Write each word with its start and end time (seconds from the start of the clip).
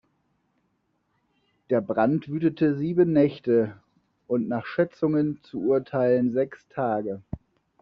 Der 1.69 1.79
Brand 1.79 2.27
wütete 2.27 2.75
sieben 2.75 3.13
Nächte 3.13 3.79
und 4.25 4.47
nach 4.47 4.65
Schätzungen 4.65 5.39
zu 5.43 5.61
urteilen 5.61 6.31
sechs 6.33 6.67
Tage. 6.69 7.21